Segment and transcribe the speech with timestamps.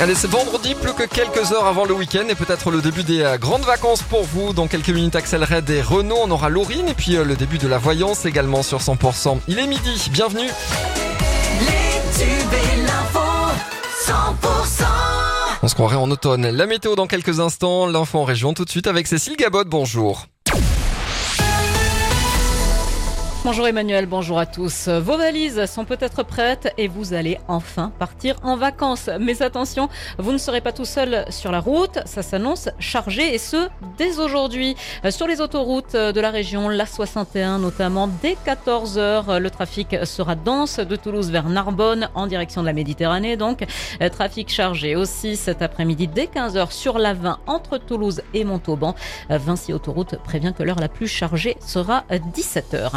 [0.00, 3.22] Allez, c'est vendredi, plus que quelques heures avant le week-end et peut-être le début des
[3.22, 4.52] euh, grandes vacances pour vous.
[4.52, 7.58] Dans quelques minutes, Axel Red et Renault, on aura Laurine et puis euh, le début
[7.58, 9.38] de la voyance également sur 100%.
[9.48, 10.48] Il est midi, bienvenue.
[12.20, 13.20] Et l'info,
[14.06, 14.84] 100%.
[15.62, 16.48] On se croirait en automne.
[16.48, 20.26] La météo dans quelques instants, l'info en région tout de suite avec Cécile Gabot, bonjour.
[23.48, 24.88] Bonjour Emmanuel, bonjour à tous.
[24.88, 29.08] Vos valises sont peut-être prêtes et vous allez enfin partir en vacances.
[29.18, 31.98] Mais attention, vous ne serez pas tout seul sur la route.
[32.04, 34.76] Ça s'annonce chargé et ce, dès aujourd'hui.
[35.08, 40.78] Sur les autoroutes de la région, la 61 notamment, dès 14h, le trafic sera dense
[40.78, 43.38] de Toulouse vers Narbonne en direction de la Méditerranée.
[43.38, 43.64] Donc,
[44.12, 48.94] trafic chargé aussi cet après-midi dès 15h sur la 20 entre Toulouse et Montauban.
[49.30, 52.90] Vinci Autoroute prévient que l'heure la plus chargée sera 17h.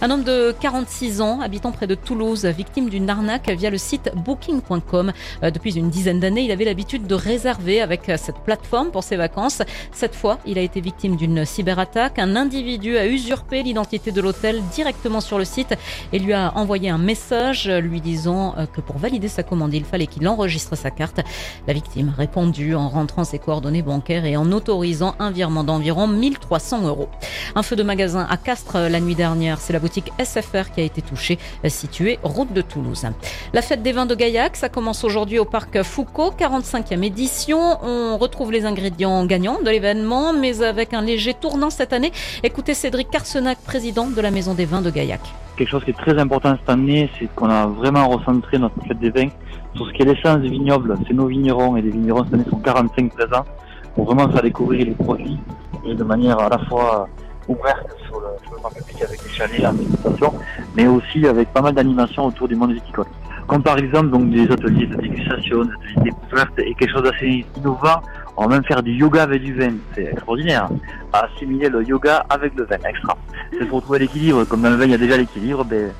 [0.00, 4.10] Un homme de 46 ans, habitant près de Toulouse, victime d'une arnaque via le site
[4.14, 5.12] booking.com.
[5.42, 9.02] Euh, depuis une dizaine d'années, il avait l'habitude de réserver avec euh, cette plateforme pour
[9.02, 9.62] ses vacances.
[9.92, 12.18] Cette fois, il a été victime d'une cyberattaque.
[12.18, 15.74] Un individu a usurpé l'identité de l'hôtel directement sur le site
[16.12, 19.84] et lui a envoyé un message lui disant euh, que pour valider sa commande, il
[19.84, 21.20] fallait qu'il enregistre sa carte.
[21.66, 26.86] La victime répondu en rentrant ses coordonnées bancaires et en autorisant un virement d'environ 1300
[26.86, 27.08] euros.
[27.54, 29.60] Un feu de magasin à Castres la nuit dernière.
[29.64, 33.06] C'est la boutique SFR qui a été touchée, située route de Toulouse.
[33.54, 37.78] La fête des vins de Gaillac, ça commence aujourd'hui au parc Foucault, 45e édition.
[37.82, 42.12] On retrouve les ingrédients gagnants de l'événement, mais avec un léger tournant cette année.
[42.42, 45.22] Écoutez Cédric Carsenac, président de la Maison des vins de Gaillac.
[45.56, 48.98] Quelque chose qui est très important cette année, c'est qu'on a vraiment recentré notre fête
[48.98, 49.30] des vins
[49.76, 50.94] sur ce qui est l'essence des vignobles.
[51.08, 53.46] C'est nos vignerons et les vignerons cette année sont 45 présents
[53.94, 55.38] pour vraiment faire découvrir les produits
[55.86, 57.08] et de manière à la fois
[57.48, 58.03] ouverte
[58.50, 59.62] grand public avec des chalets,
[60.74, 63.06] mais aussi avec pas mal d'animations autour du monde viticole.
[63.46, 67.02] Comme par exemple donc des ateliers de dégustation, des ateliers de découverte et quelque chose
[67.02, 68.00] d'assez innovant,
[68.36, 70.68] on va même faire du yoga avec du vin, c'est extraordinaire.
[71.12, 73.16] Assimiler le yoga avec le vin, extra.
[73.52, 75.90] C'est pour trouver l'équilibre, comme dans le vin il y a déjà l'équilibre, ben,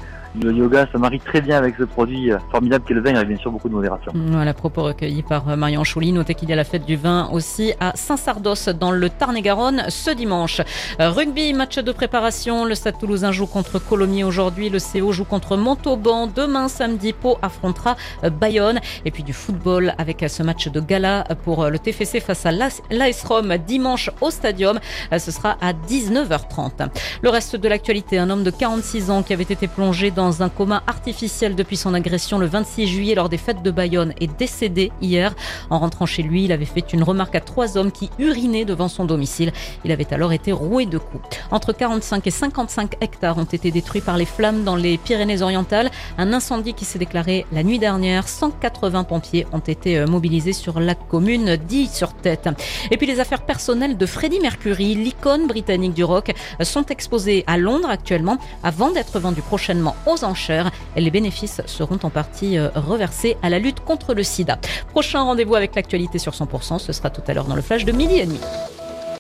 [0.43, 3.17] le yoga se marie très bien avec ce produit euh, formidable qu'est le vin, il
[3.17, 4.13] y a bien sûr beaucoup de modération.
[4.15, 6.13] Voilà, propos recueillis par euh, Marion Chouli.
[6.13, 10.11] Notez qu'il y a la fête du vin aussi à Saint-Sardos dans le Tarn-et-Garonne ce
[10.11, 10.61] dimanche.
[11.01, 12.65] Euh, rugby, match de préparation.
[12.65, 14.71] Le Stade Toulousain joue contre Colomiers aujourd'hui.
[14.71, 16.27] Le CO joue contre Montauban.
[16.27, 17.97] Demain, samedi, Pau affrontera
[18.41, 18.81] Bayonne.
[19.05, 23.25] Et puis du football avec ce match de gala pour le TFC face à l'AS
[23.25, 24.81] Rome dimanche au Stadium.
[25.17, 26.89] Ce sera à 19h30.
[27.23, 30.43] Le reste de l'actualité, un homme de 46 ans qui avait été plongé dans dans
[30.43, 34.39] un coma artificiel depuis son agression le 26 juillet lors des fêtes de Bayonne est
[34.39, 35.35] décédé hier.
[35.69, 38.89] En rentrant chez lui, il avait fait une remarque à trois hommes qui urinaient devant
[38.89, 39.53] son domicile.
[39.85, 41.23] Il avait alors été roué de coups.
[41.51, 45.91] Entre 45 et 55 hectares ont été détruits par les flammes dans les Pyrénées-Orientales.
[46.17, 48.27] Un incendie qui s'est déclaré la nuit dernière.
[48.27, 52.49] 180 pompiers ont été euh, mobilisés sur la commune dit sur tête.
[52.91, 57.59] Et puis les affaires personnelles de Freddie Mercury, l'icône britannique du rock, sont exposées à
[57.59, 60.71] Londres actuellement avant d'être vendues prochainement enchères.
[60.97, 64.59] Les bénéfices seront en partie euh, reversés à la lutte contre le sida.
[64.91, 67.93] Prochain rendez-vous avec l'actualité sur 100%, ce sera tout à l'heure dans le flash de
[67.93, 68.41] midi et demi.